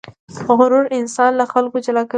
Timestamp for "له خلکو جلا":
1.39-2.01